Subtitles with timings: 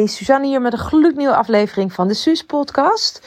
[0.00, 3.22] Hey, Suzanne hier met een gloednieuwe aflevering van de Suus podcast.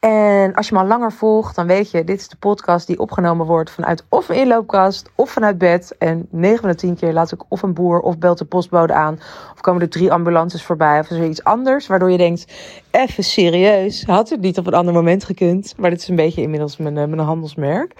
[0.00, 2.98] En als je me al langer volgt, dan weet je, dit is de podcast die
[2.98, 5.94] opgenomen wordt vanuit of een inloopkast of vanuit bed.
[5.98, 8.92] En 9 van de 10 keer laat ik of een boer of belt de postbode
[8.92, 9.20] aan.
[9.52, 11.86] Of komen er drie ambulances voorbij of zoiets anders.
[11.86, 12.52] Waardoor je denkt,
[12.90, 15.74] even serieus, had het niet op een ander moment gekund.
[15.76, 17.94] Maar dit is een beetje inmiddels mijn, eh, mijn handelsmerk.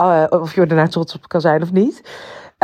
[0.00, 2.02] Uh, of je er nou trots op kan zijn of niet.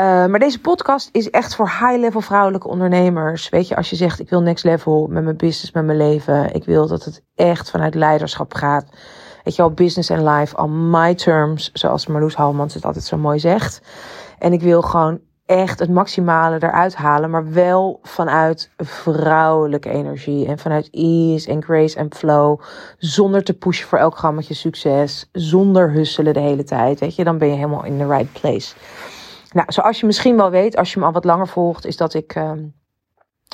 [0.01, 3.49] Uh, maar deze podcast is echt voor high-level vrouwelijke ondernemers.
[3.49, 6.55] Weet je, als je zegt: ik wil next level met mijn business, met mijn leven.
[6.55, 8.87] Ik wil dat het echt vanuit leiderschap gaat.
[9.45, 11.71] Weet je wel, business en life on my terms.
[11.73, 13.81] Zoals Marloes Halmans het altijd zo mooi zegt.
[14.39, 17.31] En ik wil gewoon echt het maximale eruit halen.
[17.31, 20.47] Maar wel vanuit vrouwelijke energie.
[20.47, 22.61] En vanuit ease en grace en flow.
[22.99, 25.29] Zonder te pushen voor elk grammetje succes.
[25.33, 27.01] Zonder husselen de hele tijd.
[27.01, 28.75] Weet je, dan ben je helemaal in the right place.
[29.53, 32.15] Nou, zoals je misschien wel weet, als je me al wat langer volgt, is dat
[32.15, 32.75] ik um,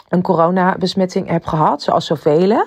[0.09, 2.67] een coronabesmetting heb gehad, zoals zoveel.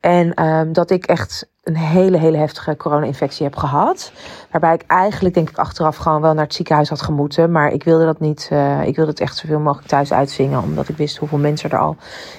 [0.00, 4.12] En um, dat ik echt een hele, hele heftige corona-infectie heb gehad.
[4.50, 7.50] Waarbij ik eigenlijk, denk ik, achteraf gewoon wel naar het ziekenhuis had gemoeten.
[7.50, 8.48] Maar ik wilde dat niet.
[8.52, 10.62] Uh, ik wilde het echt zoveel mogelijk thuis uitzingen.
[10.62, 11.96] Omdat ik wist hoeveel mensen er al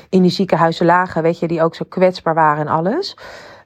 [0.10, 1.22] in die ziekenhuizen lagen.
[1.22, 3.18] Weet je, die ook zo kwetsbaar waren en alles.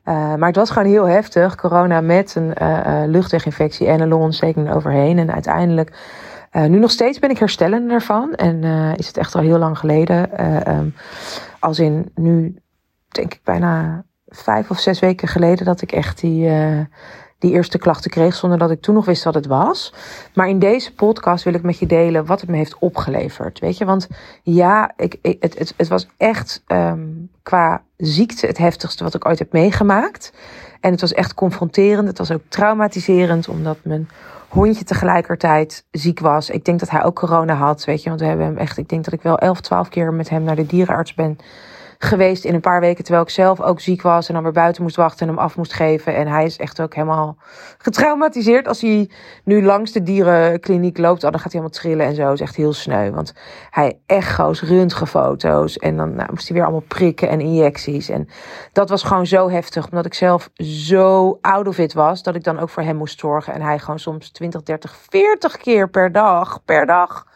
[0.05, 1.55] Uh, maar het was gewoon heel heftig.
[1.55, 5.19] Corona met een uh, luchtweginfectie en een longontsteking overheen.
[5.19, 5.97] En uiteindelijk
[6.53, 8.33] uh, nu nog steeds ben ik herstellend ervan.
[8.33, 10.29] En uh, is het echt al heel lang geleden.
[10.39, 10.95] Uh, um,
[11.59, 12.55] als in nu,
[13.07, 16.49] denk ik, bijna vijf of zes weken geleden dat ik echt die,
[17.39, 18.35] die eerste klachten kreeg.
[18.35, 19.93] Zonder dat ik toen nog wist wat het was.
[20.33, 23.59] Maar in deze podcast wil ik met je delen wat het me heeft opgeleverd.
[23.59, 24.07] Weet je, want
[24.43, 29.27] ja, ik, ik het, het, het was echt um, qua ziekte het heftigste wat ik
[29.27, 30.33] ooit heb meegemaakt.
[30.79, 32.07] En het was echt confronterend.
[32.07, 34.09] Het was ook traumatiserend, omdat mijn
[34.53, 36.49] hondje tegelijkertijd ziek was.
[36.49, 38.09] Ik denk dat hij ook corona had, weet je.
[38.09, 40.43] Want we hebben hem echt, ik denk dat ik wel 11, 12 keer met hem
[40.43, 41.37] naar de dierenarts ben
[41.97, 43.03] geweest in een paar weken.
[43.03, 45.58] Terwijl ik zelf ook ziek was en dan weer buiten moest wachten en hem af
[45.58, 46.16] moest geven.
[46.16, 47.38] En hij is echt ook helemaal
[47.77, 48.67] getraumatiseerd.
[48.67, 49.09] Als hij
[49.44, 52.34] nu langs de dierenkliniek loopt, oh, dan gaat hij helemaal trillen en zo.
[52.34, 53.12] is echt heel sneu.
[53.12, 53.34] Want
[53.69, 55.78] hij echo's, röntgenfoto's.
[55.78, 58.09] En dan nou, moest hij weer allemaal prikken en injecties.
[58.09, 58.28] En
[58.72, 59.85] dat was gewoon zo heftig.
[59.85, 62.23] Omdat ik zelf zo out of it was.
[62.23, 63.53] Dat ik dan ook voor hem moest zorgen.
[63.53, 66.63] En hij gewoon soms 20, 30, 40 keer per dag.
[66.66, 67.31] Per dag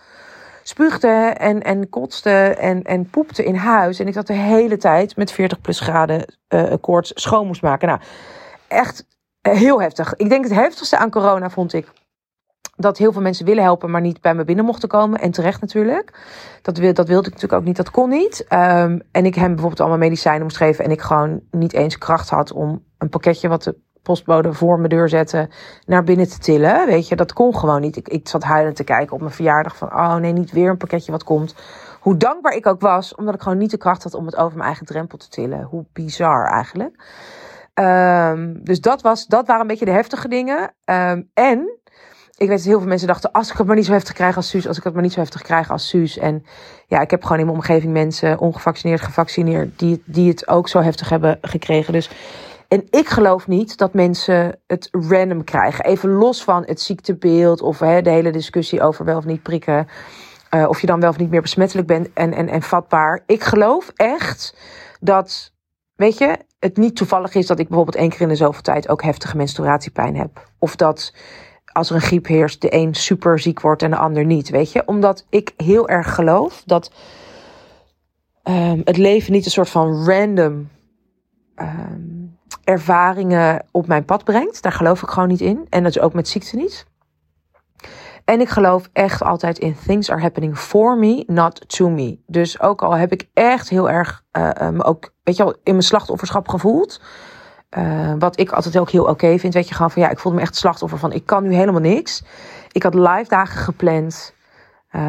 [0.68, 2.30] spuugde en, en kotste
[2.60, 4.00] en, en poepte in huis.
[4.00, 7.88] En ik dat de hele tijd met 40 plus graden uh, koorts schoon moest maken.
[7.88, 8.00] Nou,
[8.68, 9.06] echt
[9.42, 10.16] heel heftig.
[10.16, 11.92] Ik denk het heftigste aan corona vond ik
[12.76, 15.20] dat heel veel mensen willen helpen, maar niet bij me binnen mochten komen.
[15.20, 16.20] En terecht natuurlijk.
[16.62, 18.46] Dat, wil, dat wilde ik natuurlijk ook niet, dat kon niet.
[18.50, 20.86] Um, en ik hem bijvoorbeeld allemaal medicijnen moest geven.
[20.86, 23.76] En ik gewoon niet eens kracht had om een pakketje wat de
[24.08, 25.50] postbode voor mijn deur zetten,
[25.86, 26.86] naar binnen te tillen.
[26.86, 27.96] Weet je, dat kon gewoon niet.
[27.96, 30.78] Ik, ik zat huilend te kijken op mijn verjaardag van, oh nee, niet weer een
[30.78, 31.56] pakketje wat komt.
[32.00, 34.54] Hoe dankbaar ik ook was, omdat ik gewoon niet de kracht had om het over
[34.54, 35.64] mijn eigen drempel te tillen.
[35.64, 36.96] Hoe bizar eigenlijk.
[37.74, 40.74] Um, dus dat, was, dat waren een beetje de heftige dingen.
[40.86, 41.80] Um, en
[42.38, 44.36] ik weet dat heel veel mensen dachten, als ik het maar niet zo heftig krijg
[44.36, 46.18] als Suus, als ik het maar niet zo heftig krijg als Suus.
[46.18, 46.46] En
[46.88, 50.82] ja, ik heb gewoon in mijn omgeving mensen, ongevaccineerd, gevaccineerd, die, die het ook zo
[50.82, 51.94] heftig hebben gekregen.
[51.94, 52.10] Dus
[52.68, 55.86] en ik geloof niet dat mensen het random krijgen.
[55.86, 59.88] Even los van het ziektebeeld of hè, de hele discussie over wel of niet prikken.
[60.56, 63.24] Uh, of je dan wel of niet meer besmettelijk bent en, en, en vatbaar.
[63.26, 64.58] Ik geloof echt
[65.00, 65.54] dat,
[65.96, 68.90] weet je, het niet toevallig is dat ik bijvoorbeeld één keer in de zoveel tijd
[68.90, 70.50] ook heftige menstruatiepijn heb.
[70.60, 71.14] Of dat
[71.72, 74.50] als er een griep heerst, de een super ziek wordt en de ander niet.
[74.50, 76.92] Weet je, omdat ik heel erg geloof dat
[78.44, 80.70] um, het leven niet een soort van random.
[81.56, 82.17] Um,
[82.64, 84.62] ervaringen op mijn pad brengt.
[84.62, 85.68] Daar geloof ik gewoon niet in.
[85.70, 86.86] En dat is ook met ziekte niet.
[88.26, 92.20] En ik geloof echt altijd in things are happening for me, not to me.
[92.26, 95.82] Dus ook al heb ik echt heel erg uh, ook, weet je wel, in mijn
[95.82, 97.02] slachtofferschap gevoeld.
[97.78, 99.54] Uh, wat ik altijd ook heel oké vind.
[99.54, 101.82] Weet je, gewoon van ja, ik voelde me echt slachtoffer van ik kan nu helemaal
[101.82, 102.24] niks.
[102.72, 104.36] Ik had live dagen gepland.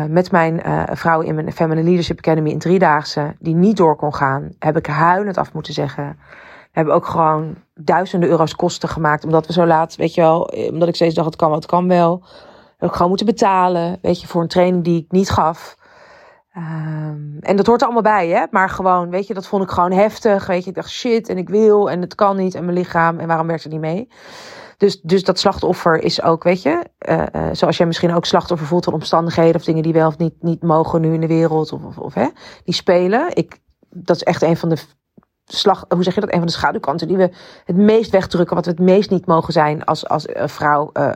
[0.09, 0.63] Met mijn
[0.93, 4.87] vrouw in mijn Feminine Leadership Academy in driedaagse, die niet door kon gaan, heb ik
[4.87, 6.19] huilend af moeten zeggen
[6.79, 9.25] hebben ook gewoon duizenden euro's kosten gemaakt.
[9.25, 10.41] Omdat we zo laat, weet je wel,
[10.71, 12.23] omdat ik steeds dacht, het kan wel, het kan wel.
[12.77, 15.77] Heb ik gewoon moeten betalen, weet je, voor een training die ik niet gaf.
[16.57, 18.45] Um, en dat hoort er allemaal bij, hè.
[18.51, 20.47] Maar gewoon, weet je, dat vond ik gewoon heftig.
[20.47, 23.19] Weet je, ik dacht, shit, en ik wil, en het kan niet, en mijn lichaam,
[23.19, 24.09] en waarom werkt het niet mee?
[24.77, 28.67] Dus, dus dat slachtoffer is ook, weet je, uh, uh, zoals jij misschien ook slachtoffer
[28.67, 31.73] voelt van omstandigheden of dingen die wel of niet, niet mogen nu in de wereld,
[31.73, 32.27] of, of, of hè,
[32.65, 33.37] die spelen.
[33.37, 33.59] Ik,
[33.91, 34.77] dat is echt een van de
[35.57, 36.33] slag, hoe zeg je dat?
[36.33, 37.31] Een van de schaduwkanten die we
[37.65, 40.91] het meest wegdrukken, wat we het meest niet mogen zijn als, als uh, vrouw.
[40.93, 41.11] Uh,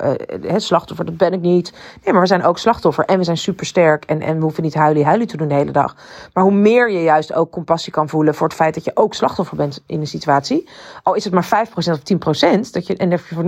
[0.47, 1.73] het slachtoffer, dat ben ik niet.
[2.05, 4.75] Nee, maar we zijn ook slachtoffer en we zijn supersterk en, en we hoeven niet
[4.75, 5.97] huilie huilie te doen de hele dag.
[6.33, 9.15] Maar hoe meer je juist ook compassie kan voelen voor het feit dat je ook
[9.15, 10.69] slachtoffer bent in een situatie,
[11.03, 13.45] al is het maar 5% of 10%, dat je, en dat je voor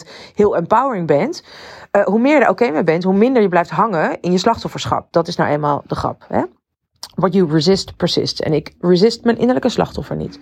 [0.00, 1.42] 90% heel empowering bent,
[2.04, 5.06] hoe meer je er oké mee bent, hoe minder je blijft hangen in je slachtofferschap.
[5.10, 6.24] Dat is nou eenmaal de grap.
[6.28, 6.42] Hè?
[7.18, 8.40] What you resist, persist.
[8.40, 10.38] En ik resist mijn innerlijke slachtoffer niet.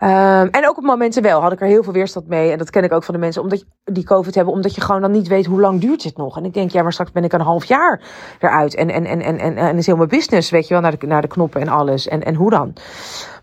[0.00, 2.50] Um, en ook op momenten wel had ik er heel veel weerstand mee.
[2.50, 4.54] En dat ken ik ook van de mensen omdat die COVID hebben.
[4.54, 6.36] Omdat je gewoon dan niet weet hoe lang duurt dit nog.
[6.36, 8.02] En ik denk, ja, maar straks ben ik een half jaar
[8.38, 8.74] eruit.
[8.74, 11.06] En, en, en, en, en, en is heel mijn business, weet je wel, naar de,
[11.06, 12.08] naar de knoppen en alles.
[12.08, 12.72] En, en hoe dan?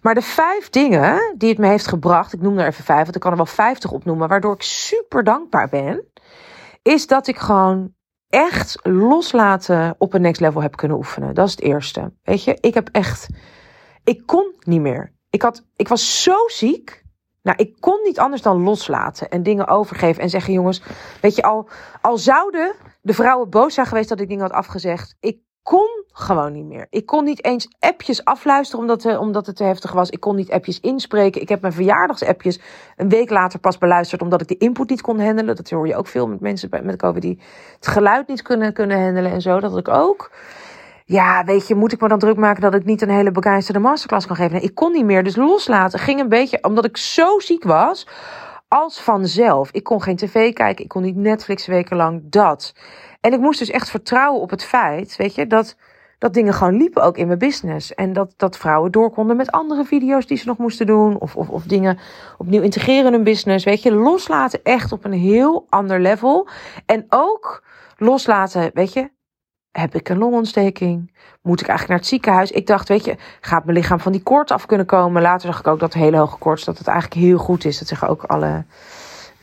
[0.01, 2.33] Maar de vijf dingen die het me heeft gebracht.
[2.33, 4.27] Ik noem er even vijf, want ik kan er wel vijftig opnoemen.
[4.27, 6.03] Waardoor ik super dankbaar ben.
[6.81, 7.93] Is dat ik gewoon
[8.29, 11.33] echt loslaten op een next level heb kunnen oefenen.
[11.35, 12.13] Dat is het eerste.
[12.23, 13.27] Weet je, ik heb echt.
[14.03, 15.13] Ik kon niet meer.
[15.29, 17.03] Ik, had, ik was zo ziek.
[17.41, 20.81] Nou, ik kon niet anders dan loslaten en dingen overgeven en zeggen: jongens,
[21.21, 21.69] weet je, al,
[22.01, 25.15] al zouden de vrouwen boos zijn geweest dat ik dingen had afgezegd.
[25.19, 26.87] Ik kon gewoon niet meer.
[26.89, 30.09] Ik kon niet eens appjes afluisteren omdat, uh, omdat het te heftig was.
[30.09, 31.41] Ik kon niet appjes inspreken.
[31.41, 32.59] Ik heb mijn verjaardagsappjes
[32.95, 35.55] een week later pas beluisterd omdat ik de input niet kon handelen.
[35.55, 37.39] Dat hoor je ook veel met mensen met COVID die
[37.75, 39.59] het geluid niet kunnen, kunnen handelen en zo.
[39.59, 40.31] Dat had ik ook.
[41.05, 43.79] Ja, weet je, moet ik me dan druk maken dat ik niet een hele begeisterde
[43.79, 44.51] masterclass kan geven?
[44.51, 45.23] Nee, ik kon niet meer.
[45.23, 48.07] Dus loslaten ging een beetje, omdat ik zo ziek was,
[48.67, 49.71] als vanzelf.
[49.71, 52.73] Ik kon geen tv kijken, ik kon niet Netflix wekenlang, dat.
[53.25, 55.75] En ik moest dus echt vertrouwen op het feit, weet je, dat,
[56.17, 57.93] dat dingen gewoon liepen ook in mijn business.
[57.93, 61.19] En dat, dat vrouwen door konden met andere video's die ze nog moesten doen.
[61.19, 61.99] Of, of, of dingen
[62.37, 63.65] opnieuw integreren in hun business.
[63.65, 66.47] Weet je, loslaten echt op een heel ander level.
[66.85, 67.63] En ook
[67.97, 69.09] loslaten, weet je,
[69.71, 71.15] heb ik een longontsteking?
[71.41, 72.51] Moet ik eigenlijk naar het ziekenhuis?
[72.51, 75.21] Ik dacht, weet je, gaat mijn lichaam van die koorts af kunnen komen?
[75.21, 77.79] Later zag ik ook dat hele hoge koorts, dat het eigenlijk heel goed is.
[77.79, 78.65] Dat zeggen ook alle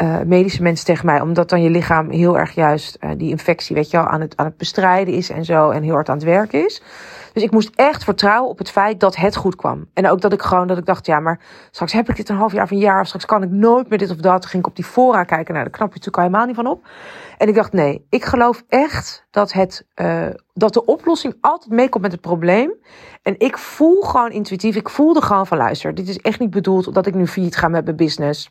[0.02, 1.20] uh, medische mensen tegen mij.
[1.20, 4.36] Omdat dan je lichaam heel erg juist uh, die infectie, weet je wel, aan het,
[4.36, 5.70] aan het bestrijden is en zo.
[5.70, 6.82] En heel hard aan het werk is.
[7.32, 9.86] Dus ik moest echt vertrouwen op het feit dat het goed kwam.
[9.94, 11.40] En ook dat ik gewoon, dat ik dacht, ja, maar
[11.70, 13.00] straks heb ik dit een half jaar of een jaar.
[13.00, 14.46] Of straks kan ik nooit meer dit of dat.
[14.46, 15.54] ging ik op die fora kijken.
[15.54, 16.86] Nou, daar knap je natuurlijk helemaal niet van op.
[17.38, 22.02] En ik dacht, nee, ik geloof echt dat, het, uh, dat de oplossing altijd meekomt
[22.02, 22.72] met het probleem.
[23.22, 26.94] En ik voel gewoon intuïtief, ik voelde gewoon van luister, dit is echt niet bedoeld
[26.94, 28.48] dat ik nu failliet ga met mijn business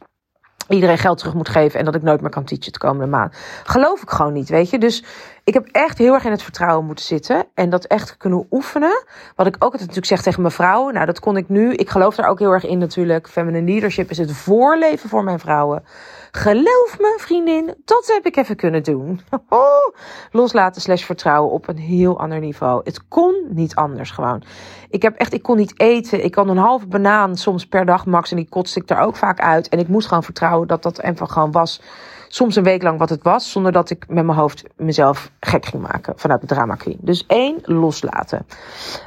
[0.72, 3.36] iedereen geld terug moet geven en dat ik nooit meer kan teachen de komende maand.
[3.64, 4.78] Geloof ik gewoon niet, weet je.
[4.78, 5.04] Dus
[5.44, 9.04] ik heb echt heel erg in het vertrouwen moeten zitten en dat echt kunnen oefenen.
[9.36, 11.74] Wat ik ook altijd natuurlijk zeg tegen mijn vrouwen, nou dat kon ik nu.
[11.74, 13.30] Ik geloof daar ook heel erg in natuurlijk.
[13.30, 15.84] Feminine leadership is het voorleven voor mijn vrouwen.
[16.32, 19.22] Geloof me, vriendin, dat heb ik even kunnen doen.
[20.32, 22.82] Loslaten slash vertrouwen op een heel ander niveau.
[22.84, 24.44] Het kon niet anders gewoon.
[24.90, 26.24] Ik heb echt, ik kon niet eten.
[26.24, 29.16] Ik kan een halve banaan soms per dag max en die kotste ik er ook
[29.16, 29.70] vaak uit.
[29.70, 31.82] En ik moest gewoon vertrouwen dat dat even gewoon was.
[32.28, 35.66] Soms een week lang wat het was, zonder dat ik met mijn hoofd mezelf gek
[35.66, 36.98] ging maken vanuit de drama queen.
[37.02, 38.46] Dus één, loslaten.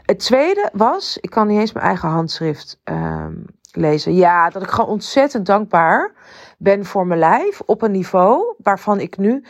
[0.03, 3.45] Het tweede was, ik kan niet eens mijn eigen handschrift um,
[3.77, 4.15] lezen.
[4.15, 6.13] Ja, dat ik gewoon ontzettend dankbaar
[6.59, 9.45] ben voor mijn lijf op een niveau waarvan ik nu.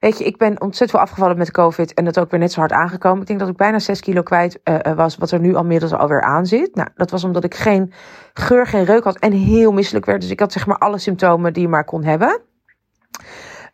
[0.00, 2.60] Weet je, ik ben ontzettend veel afgevallen met COVID en dat ook weer net zo
[2.60, 3.20] hard aangekomen.
[3.20, 5.92] Ik denk dat ik bijna 6 kilo kwijt uh, was, wat er nu al middels
[5.92, 6.74] alweer aan zit.
[6.74, 7.92] Nou, dat was omdat ik geen
[8.32, 10.20] geur, geen reuk had en heel misselijk werd.
[10.20, 12.40] Dus ik had zeg maar alle symptomen die je maar kon hebben.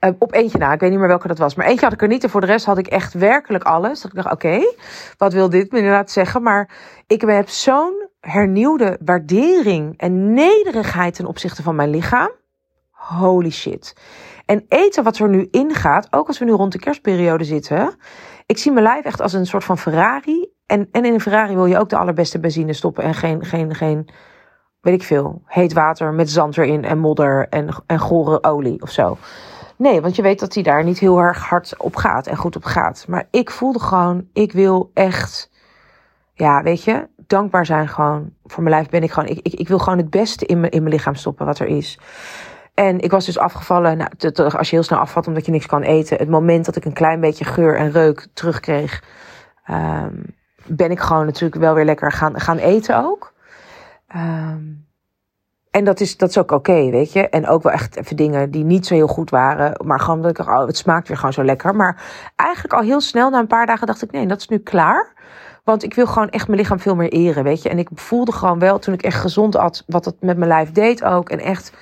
[0.00, 1.55] Uh, op eentje na, ik weet niet meer welke dat was.
[1.55, 4.00] Maar eentje had ik er niet en voor de rest had ik echt werkelijk alles.
[4.00, 4.61] Dat ik dacht, oké,
[5.19, 6.43] wat wil dit me inderdaad zeggen?
[6.43, 6.71] Maar
[7.07, 12.31] ik heb zo'n hernieuwde waardering en nederigheid ten opzichte van mijn lichaam.
[12.90, 13.97] Holy shit.
[14.47, 17.97] En eten wat er nu ingaat, ook als we nu rond de kerstperiode zitten.
[18.47, 20.52] Ik zie mijn lijf echt als een soort van Ferrari.
[20.66, 23.04] En, en in een Ferrari wil je ook de allerbeste benzine stoppen.
[23.04, 24.09] En geen, geen, geen
[24.85, 28.90] weet ik veel, heet water met zand erin en modder en, en gore olie of
[28.90, 29.16] zo.
[29.76, 32.57] Nee, want je weet dat hij daar niet heel erg hard op gaat en goed
[32.57, 33.04] op gaat.
[33.09, 35.50] Maar ik voelde gewoon, ik wil echt,
[36.35, 38.33] ja, weet je, dankbaar zijn gewoon.
[38.45, 40.73] Voor mijn lijf ben ik gewoon, ik, ik, ik wil gewoon het beste in mijn,
[40.73, 41.99] in mijn lichaam stoppen wat er is.
[42.75, 44.11] En ik was dus afgevallen, nou,
[44.57, 46.19] als je heel snel afvalt omdat je niks kan eten.
[46.19, 49.02] Het moment dat ik een klein beetje geur en reuk terugkreeg,
[49.71, 53.33] um, ben ik gewoon natuurlijk wel weer lekker gaan, gaan eten ook.
[54.16, 54.87] Um,
[55.75, 57.28] en dat is, dat is ook oké, weet je.
[57.28, 59.87] En ook wel echt even dingen die niet zo heel goed waren.
[59.87, 61.75] Maar gewoon dat ik oh, het smaakt weer gewoon zo lekker.
[61.75, 62.02] Maar
[62.37, 65.12] eigenlijk al heel snel, na een paar dagen, dacht ik, nee, dat is nu klaar.
[65.64, 67.68] Want ik wil gewoon echt mijn lichaam veel meer eren, weet je.
[67.68, 70.73] En ik voelde gewoon wel, toen ik echt gezond at, wat het met mijn lijf
[70.73, 71.28] deed ook.
[71.28, 71.73] En echt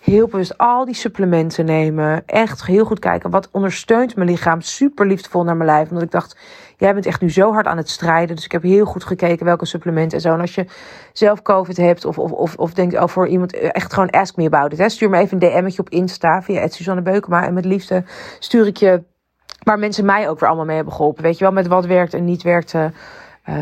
[0.00, 2.22] heel bewust al die supplementen nemen.
[2.26, 4.60] Echt heel goed kijken, wat ondersteunt mijn lichaam.
[4.60, 5.88] Super liefdevol naar mijn lijf.
[5.88, 6.36] Omdat ik dacht,
[6.76, 8.36] jij bent echt nu zo hard aan het strijden.
[8.36, 10.32] Dus ik heb heel goed gekeken welke supplementen en zo.
[10.32, 10.66] En als je
[11.12, 14.72] zelf COVID hebt of, of, of, of denkt oh, iemand, echt gewoon ask me about
[14.72, 14.78] it.
[14.78, 14.88] Hè.
[14.88, 17.46] Stuur me even een DM'tje op Insta via Suzanne Beukema.
[17.46, 18.04] En met liefde
[18.38, 19.02] stuur ik je
[19.62, 21.22] waar mensen mij ook weer allemaal mee hebben geholpen.
[21.22, 22.74] Weet je wel, met wat werkt en niet werkt.
[23.50, 23.56] Uh,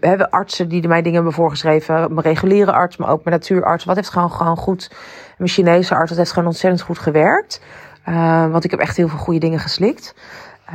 [0.00, 1.94] we hebben artsen die mij dingen hebben voorgeschreven.
[1.94, 3.84] Mijn reguliere arts, maar ook mijn natuurarts.
[3.84, 4.90] Wat heeft gewoon, gewoon goed.
[5.38, 7.60] Mijn Chinese arts, dat heeft gewoon ontzettend goed gewerkt.
[8.08, 10.14] Uh, want ik heb echt heel veel goede dingen geslikt.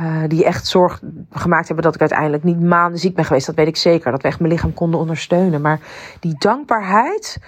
[0.00, 1.00] Uh, die echt zorg
[1.30, 3.46] gemaakt hebben dat ik uiteindelijk niet maanden ziek ben geweest.
[3.46, 4.10] Dat weet ik zeker.
[4.10, 5.60] Dat we echt mijn lichaam konden ondersteunen.
[5.60, 5.78] Maar
[6.20, 7.38] die dankbaarheid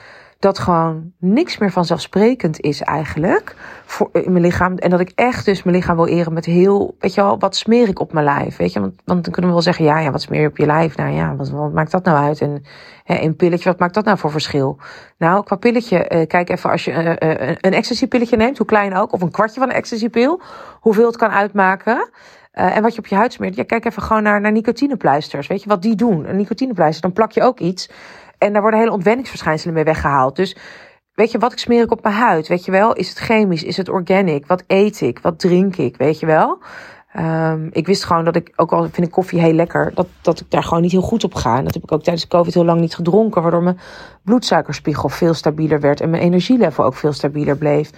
[0.42, 4.76] dat gewoon niks meer vanzelfsprekend is eigenlijk voor, in mijn lichaam.
[4.76, 7.56] En dat ik echt dus mijn lichaam wil eren met heel, weet je wel, wat
[7.56, 8.56] smeer ik op mijn lijf?
[8.56, 10.56] Weet je, want, want dan kunnen we wel zeggen, ja, ja, wat smeer je op
[10.56, 10.96] je lijf?
[10.96, 12.40] Nou ja, wat, wat maakt dat nou uit?
[12.40, 12.64] En
[13.04, 14.78] hè, een pilletje, wat maakt dat nou voor verschil?
[15.18, 18.66] Nou, qua pilletje, uh, kijk even als je uh, uh, een ecstasy pilletje neemt, hoe
[18.66, 20.40] klein ook, of een kwartje van een ecstasy pil,
[20.80, 22.10] hoeveel het kan uitmaken.
[22.54, 23.56] Uh, en wat je op je huid smeert.
[23.56, 25.46] Ja, kijk even gewoon naar, naar nicotinepleisters.
[25.46, 26.28] Weet je wat die doen?
[26.28, 27.90] Een nicotinepleister, dan plak je ook iets.
[28.42, 30.36] En daar worden hele ontwenningsverschijnselen mee weggehaald.
[30.36, 30.56] Dus
[31.14, 32.48] weet je, wat ik smeer ik op mijn huid?
[32.48, 33.62] Weet je wel, is het chemisch?
[33.62, 34.46] Is het organic?
[34.46, 35.18] Wat eet ik?
[35.18, 35.96] Wat drink ik?
[35.96, 36.58] Weet je wel?
[37.16, 40.40] Um, ik wist gewoon dat ik, ook al vind ik koffie heel lekker, dat, dat
[40.40, 41.56] ik daar gewoon niet heel goed op ga.
[41.56, 43.78] En dat heb ik ook tijdens COVID heel lang niet gedronken, waardoor mijn
[44.24, 47.90] bloedsuikerspiegel veel stabieler werd en mijn energielevel ook veel stabieler bleef.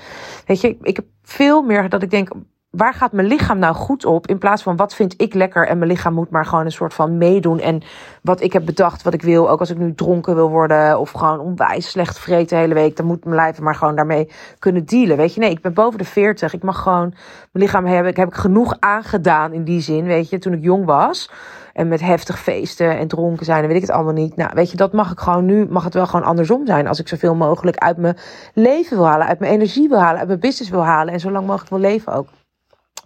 [0.46, 2.30] Weet je, ik heb veel meer dat ik denk,
[2.76, 4.26] waar gaat mijn lichaam nou goed op?
[4.26, 6.94] In plaats van wat vind ik lekker en mijn lichaam moet maar gewoon een soort
[6.94, 7.60] van meedoen.
[7.60, 7.82] En
[8.22, 9.50] wat ik heb bedacht, wat ik wil.
[9.50, 12.96] Ook als ik nu dronken wil worden of gewoon onwijs slecht vreten de hele week.
[12.96, 15.16] Dan moet mijn lijf maar gewoon daarmee kunnen dealen.
[15.16, 16.54] Weet je, nee, ik ben boven de 40.
[16.54, 17.14] Ik mag gewoon
[17.52, 18.10] mijn lichaam hebben.
[18.10, 21.30] Ik heb genoeg aangedaan in die zin, weet je, toen ik jong was.
[21.72, 24.36] En met heftig feesten en dronken zijn en weet ik het allemaal niet.
[24.36, 26.86] Nou, weet je, dat mag ik gewoon nu, mag het wel gewoon andersom zijn.
[26.86, 28.16] Als ik zoveel mogelijk uit mijn
[28.54, 31.12] leven wil halen, uit mijn energie wil halen, uit mijn business wil halen.
[31.12, 32.28] En zo lang mogelijk wil leven ook.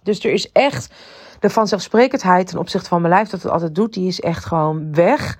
[0.09, 0.93] Dus er is echt
[1.39, 4.93] de vanzelfsprekendheid ten opzichte van mijn lijf dat het altijd doet, die is echt gewoon
[4.93, 5.37] weg.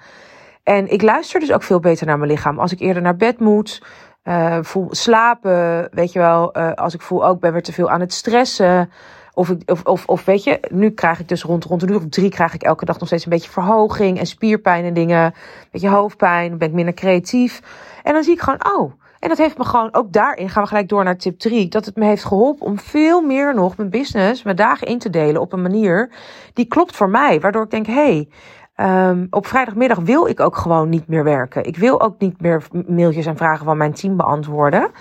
[0.63, 2.59] En ik luister dus ook veel beter naar mijn lichaam.
[2.59, 3.81] Als ik eerder naar bed moet,
[4.23, 7.73] uh, voel slapen, weet je wel, uh, als ik voel ook oh, ben weer te
[7.73, 8.91] veel aan het stressen.
[9.33, 11.95] Of, ik, of, of, of weet je, nu krijg ik dus rond, rond een uur
[11.95, 15.23] of drie krijg ik elke dag nog steeds een beetje verhoging en spierpijn en dingen.
[15.25, 15.33] Een
[15.71, 17.61] beetje hoofdpijn, ben ik minder creatief.
[18.03, 20.69] En dan zie ik gewoon, oh, en dat heeft me gewoon, ook daarin gaan we
[20.69, 21.67] gelijk door naar tip 3.
[21.67, 25.09] Dat het me heeft geholpen om veel meer nog mijn business, mijn dagen in te
[25.09, 26.11] delen op een manier
[26.53, 27.39] die klopt voor mij.
[27.39, 31.63] Waardoor ik denk, hé, hey, um, op vrijdagmiddag wil ik ook gewoon niet meer werken.
[31.63, 34.91] Ik wil ook niet meer mailtjes en vragen van mijn team beantwoorden.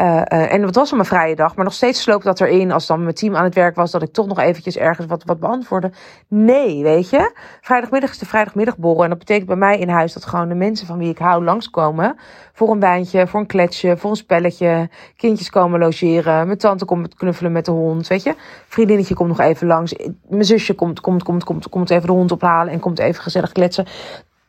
[0.00, 2.72] Uh, uh, en het was een vrije dag, maar nog steeds sloop dat erin.
[2.72, 5.24] Als dan mijn team aan het werk was, dat ik toch nog eventjes ergens wat,
[5.24, 5.90] wat beantwoordde.
[6.28, 7.34] Nee, weet je.
[7.60, 9.02] Vrijdagmiddag is de vrijdagmiddagborrel.
[9.02, 11.44] En dat betekent bij mij in huis dat gewoon de mensen van wie ik hou
[11.44, 12.16] langskomen.
[12.52, 14.88] Voor een wijntje, voor een kletsje, voor een spelletje.
[15.16, 16.46] Kindjes komen logeren.
[16.46, 18.34] Mijn tante komt knuffelen met de hond, weet je.
[18.66, 19.94] Vriendinnetje komt nog even langs.
[20.28, 23.52] Mijn zusje komt, komt, komt, komt, komt even de hond ophalen en komt even gezellig
[23.52, 23.86] kletsen.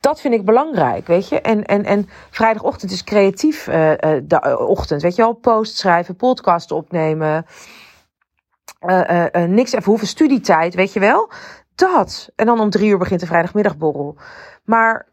[0.01, 1.41] Dat vind ik belangrijk, weet je.
[1.41, 3.73] En, en, en vrijdagochtend is creatief uh,
[4.23, 5.33] de uh, ochtend, weet je wel.
[5.33, 7.45] Post schrijven, podcast opnemen.
[9.47, 11.29] Niks even hoeven, studietijd, weet je wel.
[11.75, 12.29] Dat.
[12.35, 14.15] En dan om drie uur begint de vrijdagmiddagborrel.
[14.63, 15.10] Maar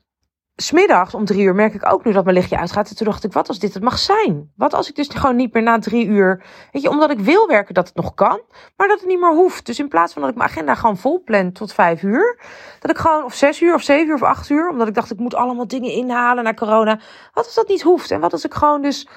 [0.63, 2.89] smiddags om drie uur merk ik ook nu dat mijn lichtje uitgaat.
[2.89, 4.53] En toen dacht ik, wat als dit het mag zijn?
[4.57, 6.43] Wat als ik dus gewoon niet meer na drie uur...
[6.73, 8.41] Weet je, omdat ik wil werken dat het nog kan,
[8.77, 9.67] maar dat het niet meer hoeft.
[9.67, 12.39] Dus in plaats van dat ik mijn agenda gewoon vol plan tot vijf uur...
[12.81, 14.69] dat ik gewoon of zes uur of zeven uur of acht uur...
[14.71, 17.01] omdat ik dacht, ik moet allemaal dingen inhalen naar corona.
[17.35, 18.11] Wat als dat niet hoeft?
[18.11, 19.09] En wat als ik gewoon dus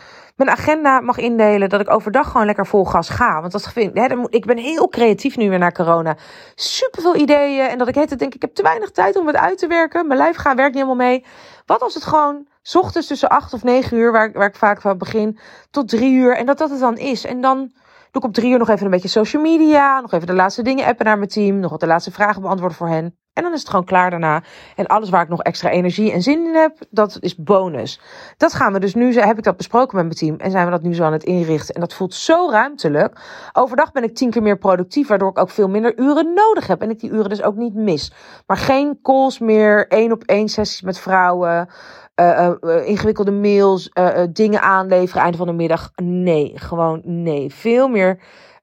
[0.46, 1.70] mijn agenda mag indelen.
[1.70, 3.40] Dat ik overdag gewoon lekker vol gas ga.
[3.40, 6.18] Want dat vind hè, ik ben heel creatief nu weer naar corona.
[6.56, 7.68] Super veel ideeën.
[7.68, 10.08] En dat ik het denk ik heb te weinig tijd om het uit te werken.
[10.08, 11.26] Mijn lijf gaat werkt niet helemaal mee.
[11.66, 14.98] Wat als het gewoon ochtends tussen acht of negen uur, waar, waar ik vaak van
[14.98, 15.40] begin,
[15.72, 16.38] tot drie uur.
[16.38, 17.26] En dat dat het dan is.
[17.26, 17.58] En dan
[18.12, 20.00] doe ik op drie uur nog even een beetje social media.
[20.00, 21.60] Nog even de laatste dingen appen naar mijn team.
[21.60, 23.21] Nog wat de laatste vragen beantwoorden voor hen.
[23.34, 24.44] En dan is het gewoon klaar daarna.
[24.76, 28.00] En alles waar ik nog extra energie en zin in heb, dat is bonus.
[28.38, 30.36] Dat gaan we dus nu, heb ik dat besproken met mijn team.
[30.36, 31.76] En zijn we dat nu zo aan het inrichten.
[31.76, 33.20] En dat voelt zo ruimtelijk.
[33.54, 36.82] Overdag ben ik tien keer meer productief, waardoor ik ook veel minder uren nodig heb.
[36.82, 38.14] En ik die uren dus ook niet mis.
[38.48, 41.70] Maar geen calls meer, één op één sessies met vrouwen.
[42.16, 43.92] Uh, uh, ingewikkelde mails,
[44.30, 45.92] dingen aanleveren einde van de middag.
[46.04, 47.54] Nee, gewoon nee.
[47.54, 48.20] Veel meer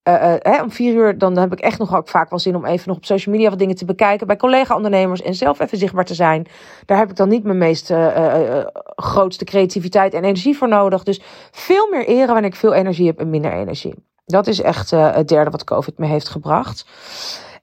[0.08, 2.64] uh, hè, om vier uur, dan heb ik echt nog ook vaak wel zin om
[2.64, 4.26] even nog op social media wat dingen te bekijken.
[4.26, 6.46] Bij collega-ondernemers en zelf even zichtbaar te zijn.
[6.86, 8.64] Daar heb ik dan niet mijn meest uh,
[8.96, 11.02] grootste creativiteit en energie voor nodig.
[11.02, 13.94] Dus veel meer eren wanneer ik veel energie heb en minder energie.
[14.26, 16.86] Dat is echt het derde wat COVID me heeft gebracht.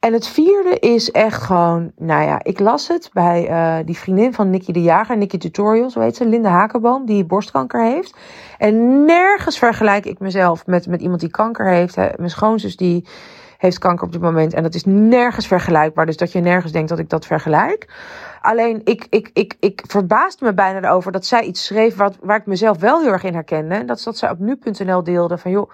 [0.06, 4.34] En het vierde is echt gewoon, nou ja, ik las het bij uh, die vriendin
[4.34, 8.18] van Nicky de Jager, Nicky Tutorials, zo heet ze, Linda Hakenboom, die borstkanker heeft.
[8.58, 11.96] En nergens vergelijk ik mezelf met, met iemand die kanker heeft.
[11.96, 12.10] Hè.
[12.18, 13.08] Mijn schoonzus die
[13.58, 14.54] heeft kanker op dit moment.
[14.54, 16.06] En dat is nergens vergelijkbaar.
[16.06, 17.94] Dus dat je nergens denkt dat ik dat vergelijk.
[18.42, 22.38] Alleen ik, ik, ik, ik verbaasde me bijna erover dat zij iets schreef waar, waar
[22.38, 23.76] ik mezelf wel heel erg in herkende.
[23.76, 25.70] En dat is dat zij op nu.nl deelde van joh.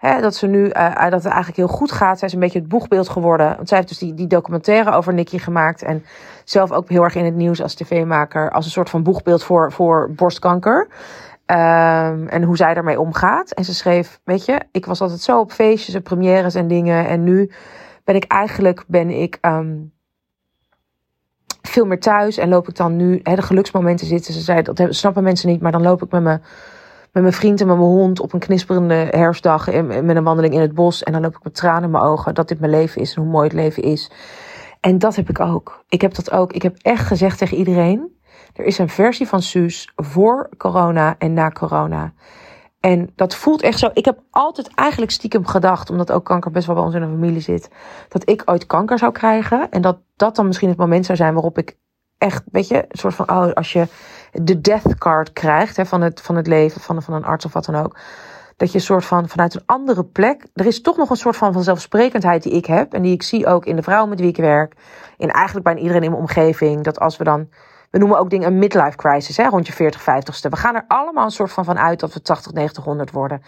[0.00, 2.18] Hè, dat ze nu, uh, dat het eigenlijk heel goed gaat.
[2.18, 3.56] Zij is een beetje het boegbeeld geworden.
[3.56, 5.82] Want zij heeft dus die, die documentaire over Nicky gemaakt.
[5.82, 6.04] En
[6.44, 8.50] zelf ook heel erg in het nieuws als tv-maker.
[8.50, 10.88] Als een soort van boegbeeld voor, voor borstkanker.
[11.46, 13.50] Um, en hoe zij daarmee omgaat.
[13.50, 17.06] En ze schreef, weet je, ik was altijd zo op feestjes en premières en dingen.
[17.06, 17.50] En nu
[18.04, 19.92] ben ik eigenlijk, ben ik um,
[21.62, 22.36] veel meer thuis.
[22.38, 24.34] En loop ik dan nu, hè, de geluksmomenten zitten.
[24.34, 25.60] Ze zei, dat snappen mensen niet.
[25.60, 26.42] Maar dan loop ik met mijn,
[27.12, 29.66] met mijn vriend en met mijn hond op een knisperende herfstdag.
[29.82, 31.02] Met een wandeling in het bos.
[31.02, 32.34] En dan loop ik met tranen in mijn ogen.
[32.34, 34.10] Dat dit mijn leven is en hoe mooi het leven is.
[34.80, 35.84] En dat heb ik ook.
[35.88, 36.52] Ik heb dat ook.
[36.52, 38.18] Ik heb echt gezegd tegen iedereen
[38.54, 42.12] er is een versie van Suus voor corona en na corona.
[42.80, 43.90] En dat voelt echt zo.
[43.92, 47.06] Ik heb altijd eigenlijk stiekem gedacht, omdat ook kanker best wel bij ons in de
[47.06, 47.70] familie zit,
[48.08, 49.70] dat ik ooit kanker zou krijgen.
[49.70, 51.76] En dat dat dan misschien het moment zou zijn waarop ik
[52.18, 53.86] echt, weet je, een soort van, oh, als je
[54.32, 57.52] de death card krijgt hè, van, het, van het leven, van, van een arts of
[57.52, 57.98] wat dan ook.
[58.56, 60.46] Dat je een soort van vanuit een andere plek.
[60.54, 62.94] Er is toch nog een soort van vanzelfsprekendheid die ik heb.
[62.94, 64.74] En die ik zie ook in de vrouwen met wie ik werk.
[65.16, 66.84] In eigenlijk bijna iedereen in mijn omgeving.
[66.84, 67.48] Dat als we dan
[67.90, 70.48] we noemen ook dingen een midlife crisis, hè, rond je 40, 50ste.
[70.48, 73.42] We gaan er allemaal een soort van van uit dat we 80, 90, 100 worden.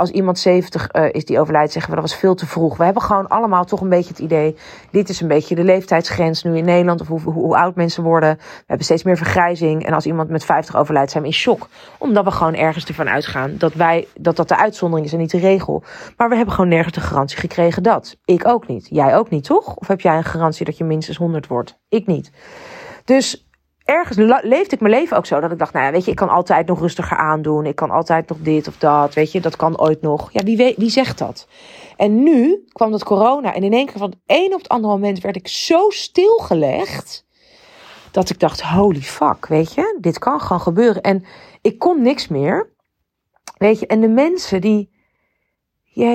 [0.00, 2.76] Als iemand 70 uh, is die overlijdt, zeggen we dat was veel te vroeg.
[2.76, 4.56] We hebben gewoon allemaal toch een beetje het idee,
[4.90, 8.02] dit is een beetje de leeftijdsgrens nu in Nederland, of hoe, hoe, hoe oud mensen
[8.02, 8.36] worden.
[8.36, 9.86] We hebben steeds meer vergrijzing.
[9.86, 11.68] En als iemand met 50 overlijdt, zijn we in shock.
[11.98, 15.30] Omdat we gewoon ergens ervan uitgaan dat wij, dat dat de uitzondering is en niet
[15.30, 15.82] de regel.
[16.16, 18.16] Maar we hebben gewoon nergens de garantie gekregen dat.
[18.24, 18.86] Ik ook niet.
[18.90, 19.76] Jij ook niet, toch?
[19.76, 21.78] Of heb jij een garantie dat je minstens 100 wordt?
[21.88, 22.30] Ik niet.
[23.04, 23.49] Dus
[23.90, 25.40] ergens leefde ik mijn leven ook zo.
[25.40, 27.66] Dat ik dacht, nou ja, weet je, ik kan altijd nog rustiger aandoen.
[27.66, 29.14] Ik kan altijd nog dit of dat.
[29.14, 30.32] Weet je, dat kan ooit nog.
[30.32, 31.48] Ja, wie, weet, wie zegt dat?
[31.96, 33.54] En nu kwam dat corona.
[33.54, 37.26] En in één keer van het een op het andere moment werd ik zo stilgelegd.
[38.10, 41.02] Dat ik dacht, holy fuck, weet je, dit kan gewoon gebeuren.
[41.02, 41.24] En
[41.60, 42.72] ik kon niks meer.
[43.56, 44.90] Weet je, en de mensen die,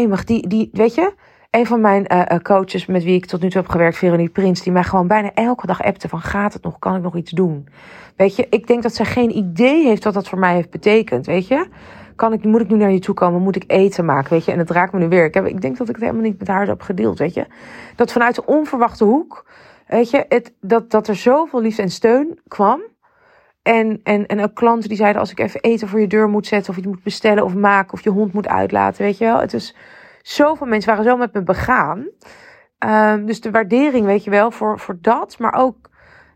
[0.08, 1.13] mag die, die, weet je,
[1.56, 4.62] een van mijn uh, coaches met wie ik tot nu toe heb gewerkt, Veronique Prins,
[4.62, 7.32] die mij gewoon bijna elke dag appte van gaat het nog, kan ik nog iets
[7.32, 7.68] doen?
[8.16, 11.26] Weet je, ik denk dat zij geen idee heeft wat dat voor mij heeft betekend,
[11.26, 11.68] weet je?
[12.16, 13.42] Kan ik, moet ik nu naar je toe komen?
[13.42, 14.30] Moet ik eten maken?
[14.30, 14.52] Weet je?
[14.52, 15.26] En het raakt me nu weer.
[15.26, 17.20] Ik, heb, ik denk dat ik het helemaal niet met haar heb gedeeld.
[17.20, 17.46] Weet je?
[17.96, 19.46] Dat vanuit de onverwachte hoek.
[19.88, 20.26] Weet je?
[20.30, 22.82] Het, dat, dat er zoveel liefde en steun kwam.
[23.62, 26.48] En, en, en ook klanten die zeiden: als ik even eten voor je deur moet
[26.48, 26.74] zetten.
[26.74, 27.94] Of je moet bestellen of maken.
[27.94, 29.04] Of je hond moet uitlaten.
[29.04, 29.39] Weet je wel?
[29.39, 29.76] Het is
[30.28, 32.08] zoveel mensen waren zo met me begaan.
[32.80, 35.40] Um, dus de waardering, weet je wel, voor, voor dat.
[35.40, 35.90] Maar ook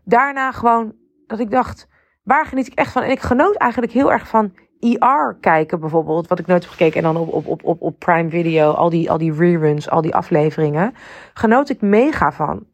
[0.04, 0.94] daarna gewoon
[1.26, 1.88] dat ik dacht,
[2.22, 3.02] waar geniet ik echt van?
[3.02, 6.28] En ik genoot eigenlijk heel erg van ER kijken bijvoorbeeld.
[6.28, 6.96] Wat ik nooit heb gekeken.
[6.96, 8.70] En dan op, op, op, op, Prime Video.
[8.70, 10.94] Al die, al die reruns, al die afleveringen.
[11.34, 12.66] Genoot ik mega van.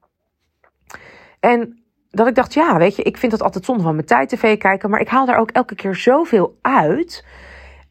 [1.40, 4.28] En dat ik dacht, ja, weet je, ik vind dat altijd zonde van mijn tijd
[4.28, 4.90] tv kijken.
[4.90, 7.24] Maar ik haal daar ook elke keer zoveel uit.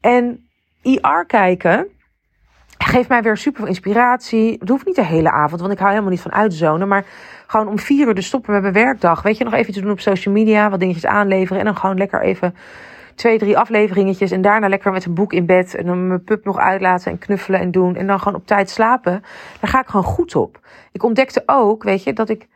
[0.02, 0.50] En
[0.82, 1.94] ER kijken
[2.86, 4.56] geeft mij weer super inspiratie.
[4.60, 6.88] Het hoeft niet de hele avond, want ik hou helemaal niet van uitzonen.
[6.88, 7.06] Maar
[7.48, 9.22] gewoon om vier uur de stoppen met mijn werkdag.
[9.22, 11.60] Weet je, nog even te doen op social media, wat dingetjes aanleveren.
[11.60, 12.56] En dan gewoon lekker even
[13.16, 14.32] twee, drie afleveringetjes.
[14.32, 15.76] En daarna lekker met een boek in bed.
[15.76, 17.96] En dan mijn pup nog uitlaten en knuffelen en doen.
[17.96, 19.24] En dan gewoon op tijd slapen.
[19.60, 20.60] Daar ga ik gewoon goed op.
[20.92, 22.48] Ik ontdekte ook, weet je, dat ik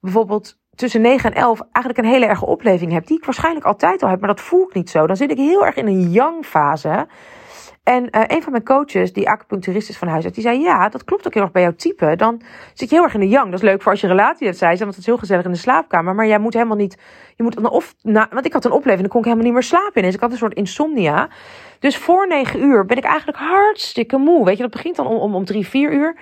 [0.00, 3.06] bijvoorbeeld tussen 9 en 11 eigenlijk een hele erge opleving heb.
[3.06, 5.06] Die ik waarschijnlijk altijd al heb, maar dat voel ik niet zo.
[5.06, 7.06] Dan zit ik heel erg in een yang fase.
[7.88, 10.88] En uh, een van mijn coaches, die acupuncturist is van huis uit, die zei: Ja,
[10.88, 12.16] dat klopt ook heel erg bij jouw type.
[12.16, 12.40] Dan
[12.74, 13.44] zit je heel erg in de yang.
[13.44, 15.44] Dat is leuk voor als je relatie hebt, zei ze, want het is heel gezellig
[15.44, 16.14] in de slaapkamer.
[16.14, 16.98] Maar jij moet helemaal niet.
[17.36, 17.94] Je moet dan of.
[18.02, 20.20] Na, want ik had een opleving, dan kon ik helemaal niet meer slapen Dus ik
[20.20, 21.28] had een soort insomnia.
[21.78, 24.44] Dus voor negen uur ben ik eigenlijk hartstikke moe.
[24.44, 26.16] Weet je, dat begint dan om, om, om drie, vier uur.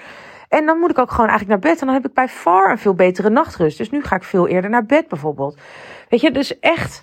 [0.48, 1.80] En dan moet ik ook gewoon eigenlijk naar bed.
[1.80, 3.78] En dan heb ik bij far een veel betere nachtrust.
[3.78, 5.58] Dus nu ga ik veel eerder naar bed bijvoorbeeld.
[6.08, 7.02] Weet je, dus echt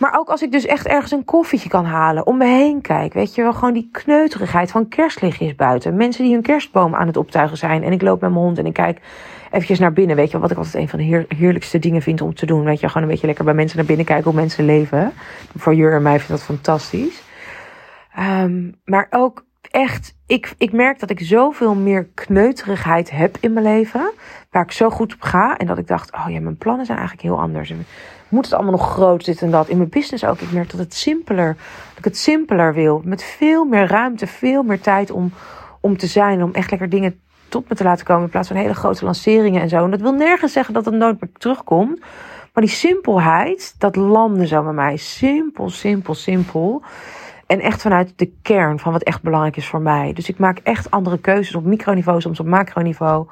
[0.00, 3.12] maar ook als ik dus echt ergens een koffietje kan halen, om me heen kijk,
[3.12, 5.96] weet je wel, gewoon die kneuterigheid van kerstlichtjes buiten.
[5.96, 8.66] Mensen die hun kerstboom aan het optuigen zijn en ik loop met mijn hond en
[8.66, 9.00] ik kijk
[9.50, 12.34] eventjes naar binnen, weet je wat ik altijd een van de heerlijkste dingen vind om
[12.34, 12.64] te doen.
[12.64, 15.12] Weet je, gewoon een beetje lekker bij mensen naar binnen kijken hoe mensen leven.
[15.56, 17.22] Voor Jur en mij vind dat fantastisch.
[18.18, 23.66] Um, maar ook echt, ik, ik merk dat ik zoveel meer kneuterigheid heb in mijn
[23.66, 24.12] leven.
[24.50, 25.56] Waar ik zo goed op ga.
[25.56, 27.70] En dat ik dacht, oh ja, mijn plannen zijn eigenlijk heel anders
[28.30, 29.68] moet het allemaal nog groot zitten en dat.
[29.68, 30.40] In mijn business ook.
[30.40, 31.56] Ik merk dat het simpeler,
[31.88, 33.00] dat ik het simpeler wil.
[33.04, 35.32] Met veel meer ruimte, veel meer tijd om,
[35.80, 36.42] om te zijn.
[36.42, 38.24] Om echt lekker dingen tot me te laten komen.
[38.24, 39.84] In plaats van hele grote lanceringen en zo.
[39.84, 42.00] En dat wil nergens zeggen dat het nooit meer terugkomt.
[42.52, 44.96] Maar die simpelheid, dat landde zo bij mij.
[44.96, 46.82] Simpel, simpel, simpel.
[47.46, 50.12] En echt vanuit de kern van wat echt belangrijk is voor mij.
[50.12, 53.26] Dus ik maak echt andere keuzes op microniveau, soms op macroniveau.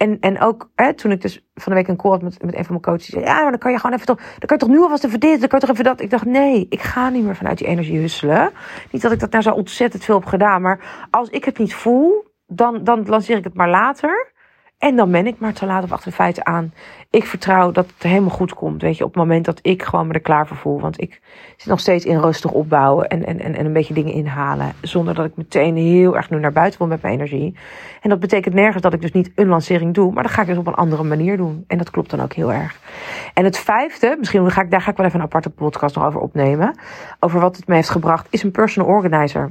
[0.00, 2.54] En, en ook hè, toen ik dus van de week een call had met, met
[2.54, 3.06] een van mijn coaches.
[3.06, 4.16] Zei, ja, maar dan kan je gewoon even toch.
[4.16, 5.40] Dan kan je toch nu alvast even dit.
[5.40, 6.00] Dan kan je toch even dat.
[6.00, 8.50] Ik dacht, nee, ik ga niet meer vanuit die energie husselen.
[8.90, 10.62] Niet dat ik dat nou zo ontzettend veel heb gedaan.
[10.62, 14.32] Maar als ik het niet voel, dan, dan lanceer ik het maar later.
[14.80, 16.72] En dan ben ik maar te laat op achter de feiten aan.
[17.10, 18.82] Ik vertrouw dat het helemaal goed komt.
[18.82, 20.80] Weet je, op het moment dat ik gewoon me er klaar voor voel.
[20.80, 21.20] Want ik
[21.56, 24.72] zit nog steeds in rustig opbouwen en, en, en, en een beetje dingen inhalen.
[24.80, 27.56] Zonder dat ik meteen heel erg nu naar buiten wil met mijn energie.
[28.00, 30.12] En dat betekent nergens dat ik dus niet een lancering doe.
[30.12, 31.64] Maar dat ga ik dus op een andere manier doen.
[31.66, 32.80] En dat klopt dan ook heel erg.
[33.34, 36.04] En het vijfde, misschien ga ik, daar ga ik wel even een aparte podcast nog
[36.04, 36.78] over opnemen.
[37.18, 39.50] Over wat het me heeft gebracht, is een personal organizer.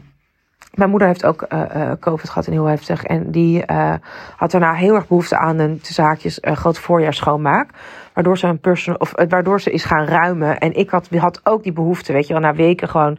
[0.74, 3.04] Mijn moeder heeft ook uh, COVID gehad en heel heftig.
[3.04, 3.94] En die uh,
[4.36, 7.70] had daarna heel erg behoefte aan een zaakjes uh, grote voorjaarsschoonmaak.
[8.14, 10.60] Waardoor ze een personal, of waardoor ze is gaan ruimen.
[10.60, 13.18] En ik had, had ook die behoefte, weet je wel, na weken gewoon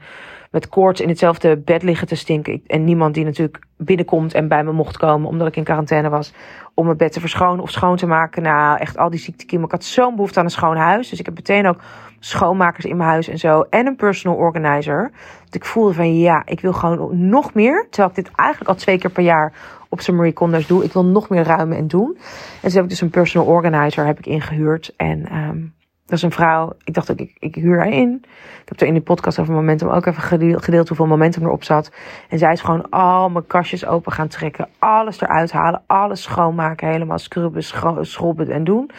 [0.50, 2.62] met koorts in hetzelfde bed liggen te stinken.
[2.66, 6.32] En niemand die natuurlijk binnenkomt en bij me mocht komen, omdat ik in quarantaine was,
[6.74, 8.42] om mijn bed te verschonen of schoon te maken.
[8.42, 9.66] Nou, echt al die ziektekiemen.
[9.66, 11.08] Ik had zo'n behoefte aan een schoon huis.
[11.10, 11.80] Dus ik heb meteen ook
[12.20, 13.66] schoonmakers in mijn huis en zo.
[13.70, 15.10] En een personal organizer.
[15.44, 17.86] Dat ik voelde van ja, ik wil gewoon nog meer.
[17.90, 19.52] Terwijl ik dit eigenlijk al twee keer per jaar
[19.88, 20.84] op zijn Marie doe.
[20.84, 22.16] Ik wil nog meer ruimen en doen.
[22.16, 22.22] En
[22.60, 24.92] dus heb ik dus een personal organizer heb ik ingehuurd.
[24.96, 25.74] En um,
[26.10, 26.72] dat is een vrouw.
[26.84, 28.24] Ik dacht ook, ik, ik huur haar in.
[28.62, 30.22] Ik heb er in die podcast over Momentum ook even
[30.60, 31.92] gedeeld, hoeveel Momentum erop zat.
[32.28, 34.68] En zij is gewoon al mijn kastjes open gaan trekken.
[34.78, 35.82] Alles eruit halen.
[35.86, 36.88] Alles schoonmaken.
[36.88, 37.62] Helemaal scrubben,
[38.06, 38.90] schrobben en doen.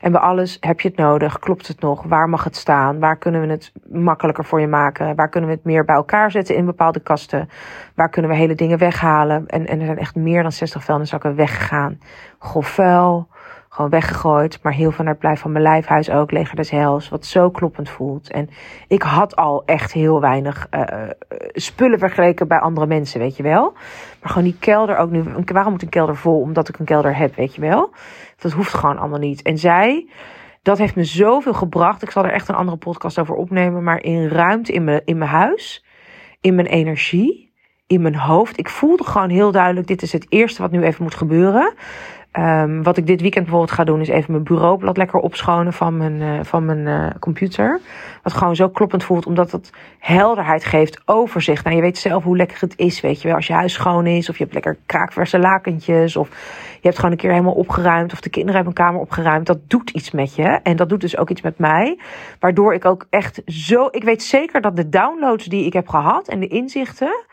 [0.00, 1.38] En bij alles heb je het nodig.
[1.38, 2.02] Klopt het nog?
[2.02, 2.98] Waar mag het staan?
[2.98, 5.16] Waar kunnen we het makkelijker voor je maken?
[5.16, 7.48] Waar kunnen we het meer bij elkaar zetten in bepaalde kasten?
[7.94, 9.46] Waar kunnen we hele dingen weghalen?
[9.46, 11.98] En, en er zijn echt meer dan 60 vuilniszakken weggegaan.
[12.38, 13.28] Grof vuil
[13.72, 14.62] gewoon weggegooid.
[14.62, 17.88] Maar heel veel naar blijf van mijn lijfhuis ook, Leger des Hels, wat zo kloppend
[17.88, 18.30] voelt.
[18.30, 18.48] En
[18.88, 20.82] ik had al echt heel weinig uh,
[21.52, 23.72] spullen vergeleken bij andere mensen, weet je wel.
[24.20, 25.22] Maar gewoon die kelder ook nu.
[25.44, 26.40] Waarom moet een kelder vol?
[26.40, 27.90] Omdat ik een kelder heb, weet je wel.
[28.36, 29.42] Dat hoeft gewoon allemaal niet.
[29.42, 30.08] En zij,
[30.62, 32.02] dat heeft me zoveel gebracht.
[32.02, 33.82] Ik zal er echt een andere podcast over opnemen.
[33.82, 35.84] Maar in ruimte in mijn, in mijn huis,
[36.40, 37.52] in mijn energie,
[37.86, 38.58] in mijn hoofd.
[38.58, 41.74] Ik voelde gewoon heel duidelijk: dit is het eerste wat nu even moet gebeuren.
[42.38, 45.96] Um, wat ik dit weekend bijvoorbeeld ga doen, is even mijn bureaublad lekker opschonen van
[45.96, 47.80] mijn, uh, van mijn uh, computer.
[48.22, 51.64] Wat gewoon zo kloppend voelt, omdat het helderheid geeft, overzicht.
[51.64, 53.36] Nou, je weet zelf hoe lekker het is, weet je wel.
[53.36, 56.28] Als je huis schoon is, of je hebt lekker kraakverse lakentjes, of
[56.72, 59.46] je hebt gewoon een keer helemaal opgeruimd, of de kinderen hebben een kamer opgeruimd.
[59.46, 60.60] Dat doet iets met je.
[60.62, 61.98] En dat doet dus ook iets met mij.
[62.38, 63.88] Waardoor ik ook echt zo.
[63.90, 67.24] Ik weet zeker dat de downloads die ik heb gehad en de inzichten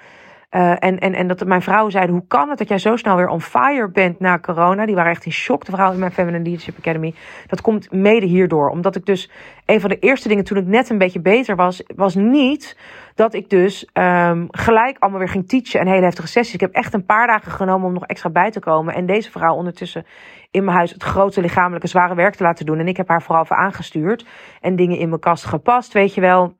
[0.55, 3.15] uh, en, en, en dat mijn vrouwen zeiden: hoe kan het dat jij zo snel
[3.15, 4.85] weer on fire bent na corona?
[4.85, 7.13] Die waren echt in shock, de vrouwen in mijn Feminine Leadership Academy.
[7.47, 8.69] Dat komt mede hierdoor.
[8.69, 9.31] Omdat ik dus
[9.65, 12.77] een van de eerste dingen toen ik net een beetje beter was, was niet
[13.15, 16.53] dat ik dus um, gelijk allemaal weer ging teachen en hele heftige sessies.
[16.53, 18.93] Ik heb echt een paar dagen genomen om nog extra bij te komen.
[18.93, 20.05] En deze vrouw ondertussen
[20.51, 22.79] in mijn huis het grote lichamelijke zware werk te laten doen.
[22.79, 24.25] En ik heb haar vooral voor aangestuurd
[24.61, 26.57] en dingen in mijn kast gepast, weet je wel.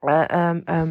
[0.00, 0.90] Uh,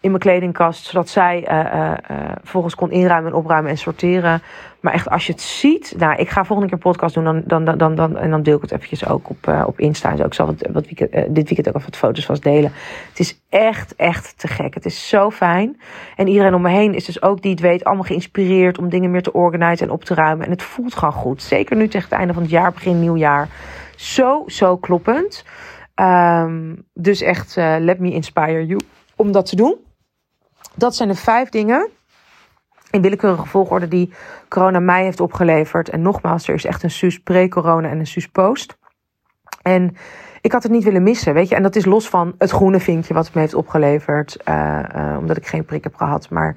[0.00, 4.42] in mijn kledingkast, zodat zij uh, uh, volgens kon inruimen en opruimen en sorteren.
[4.80, 7.64] Maar echt, als je het ziet, nou, ik ga volgende keer een podcast doen, dan,
[7.64, 10.10] dan, dan, dan, en dan deel ik het eventjes ook op, op Insta.
[10.10, 10.84] En ik zal wat,
[11.28, 12.72] dit weekend ook wat foto's vast delen.
[13.08, 14.74] Het is echt, echt te gek.
[14.74, 15.80] Het is zo fijn.
[16.16, 19.10] En iedereen om me heen is dus ook die het weet, allemaal geïnspireerd om dingen
[19.10, 20.44] meer te organiseren en op te ruimen.
[20.44, 21.42] En het voelt gewoon goed.
[21.42, 23.48] Zeker nu tegen het einde van het jaar, begin nieuwjaar.
[23.96, 25.44] Zo, zo kloppend.
[25.94, 28.80] Um, dus echt, let me inspire you
[29.16, 29.76] om dat te doen.
[30.74, 31.88] Dat zijn de vijf dingen
[32.90, 34.12] in willekeurige volgorde die
[34.48, 35.88] corona mij heeft opgeleverd.
[35.88, 38.78] En nogmaals, er is echt een SUS pre-corona en een SUS post.
[39.62, 39.96] En
[40.40, 41.54] ik had het niet willen missen, weet je.
[41.54, 44.36] En dat is los van het groene vinkje wat het me heeft opgeleverd.
[44.48, 46.56] Uh, uh, omdat ik geen prik heb gehad, maar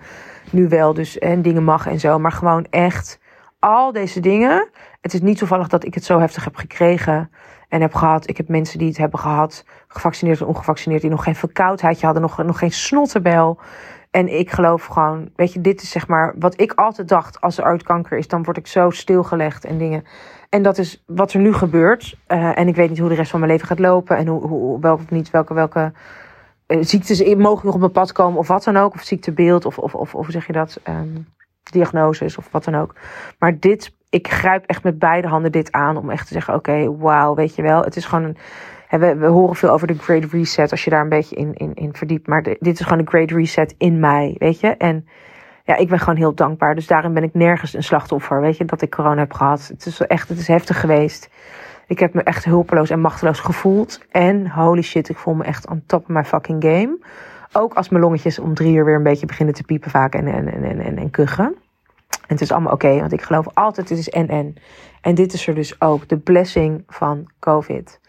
[0.50, 0.94] nu wel.
[0.94, 2.20] Dus en dingen mag en zo.
[2.20, 3.20] Maar gewoon echt
[3.60, 4.70] al deze dingen.
[5.02, 7.32] Het is niet toevallig dat ik het zo heftig heb gekregen
[7.70, 8.30] en heb gehad.
[8.30, 12.22] Ik heb mensen die het hebben gehad, gevaccineerd en ongevaccineerd, die nog geen verkoudheidje hadden,
[12.24, 13.60] nog, nog geen snottenbel.
[14.14, 17.58] En ik geloof gewoon, weet je, dit is zeg maar wat ik altijd dacht als
[17.58, 20.04] er ooit kanker is, dan word ik zo stilgelegd en dingen.
[20.50, 22.18] En dat is wat er nu gebeurt.
[22.28, 24.48] Uh, en ik weet niet hoe de rest van mijn leven gaat lopen en hoe,
[24.48, 25.92] hoe welke niet, welke, welke
[26.68, 28.94] uh, ziektes mogen nog op mijn pad komen of wat dan ook.
[28.94, 31.28] Of ziektebeeld of, of, of, of zeg je dat, um,
[31.64, 32.96] diagnoses of wat dan ook.
[33.40, 36.98] Maar dit, ik grijp echt met beide handen dit aan om echt te zeggen, oké,
[36.98, 37.82] wauw, weet je wel.
[37.82, 38.38] Het is gewoon een
[39.00, 41.74] we, we horen veel over de Great Reset als je daar een beetje in, in,
[41.74, 42.28] in verdiept.
[42.28, 44.68] Maar dit is gewoon de Great Reset in mij, weet je.
[44.68, 45.08] En
[45.64, 46.76] ja, ik ben gewoon heel dankbaar.
[46.76, 49.68] Dus daarin ben ik nergens een slachtoffer, weet je, dat ik corona heb gehad.
[49.68, 51.30] Het is echt, het is heftig geweest.
[51.88, 54.00] Ik heb me echt hulpeloos en machteloos gevoeld.
[54.12, 56.98] En holy shit, ik voel me echt on top of my fucking game.
[57.52, 60.28] Ook als mijn longetjes om drie uur weer een beetje beginnen te piepen vaak en,
[60.28, 61.46] en, en, en, en kuchen.
[62.10, 64.56] En het is allemaal oké, want ik geloof altijd, het is en en.
[65.02, 68.00] En dit is er dus ook, de blessing van COVID.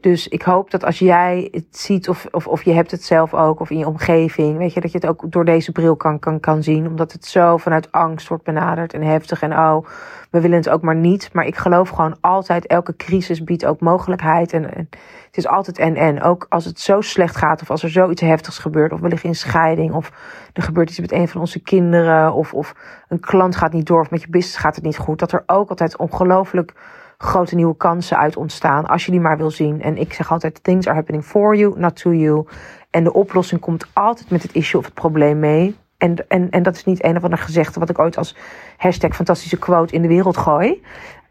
[0.00, 3.34] Dus ik hoop dat als jij het ziet, of, of, of je hebt het zelf
[3.34, 6.18] ook, of in je omgeving, weet je, dat je het ook door deze bril kan,
[6.18, 6.86] kan, kan zien.
[6.86, 9.42] Omdat het zo vanuit angst wordt benaderd en heftig.
[9.42, 9.86] En oh,
[10.30, 11.30] we willen het ook maar niet.
[11.32, 14.52] Maar ik geloof gewoon altijd, elke crisis biedt ook mogelijkheid.
[14.52, 14.88] En, en
[15.26, 16.22] het is altijd en en.
[16.22, 19.28] Ook als het zo slecht gaat, of als er zoiets heftigs gebeurt, of we liggen
[19.28, 20.12] in scheiding, of
[20.52, 22.74] er gebeurt iets met een van onze kinderen, of, of
[23.08, 25.18] een klant gaat niet door, of met je business gaat het niet goed.
[25.18, 26.72] Dat er ook altijd ongelooflijk
[27.18, 28.86] grote nieuwe kansen uit ontstaan.
[28.86, 29.82] Als je die maar wil zien.
[29.82, 32.46] En ik zeg altijd: things are happening for you, not to you.
[32.90, 35.76] En de oplossing komt altijd met het issue of het probleem mee.
[35.98, 38.36] En, en, en dat is niet een of ander gezegde wat ik ooit als
[38.76, 40.82] hashtag fantastische quote in de wereld gooi.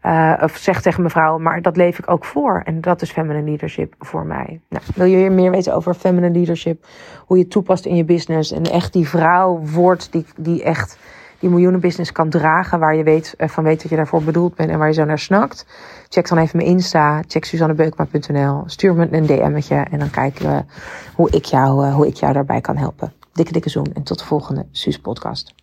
[0.02, 2.62] Uh, of zeg tegen mevrouw, maar dat leef ik ook voor.
[2.64, 4.60] En dat is feminine leadership voor mij.
[4.68, 6.86] Nou, wil je weer meer weten over feminine leadership?
[7.26, 8.52] Hoe je het toepast in je business.
[8.52, 10.98] En echt die vrouw wordt die, die echt
[11.38, 12.78] die miljoenenbusiness kan dragen.
[12.78, 15.04] Waar je weet, eh, van weet dat je daarvoor bedoeld bent en waar je zo
[15.04, 15.66] naar snakt.
[16.08, 17.22] Check dan even mijn Insta.
[17.26, 18.62] Check suzannebeukma.nl.
[18.66, 20.64] Stuur me een DM'tje en dan kijken we
[21.14, 23.12] hoe ik jou, eh, hoe ik jou daarbij kan helpen.
[23.32, 25.58] Dikke dikke zoen en tot de volgende Suus podcast.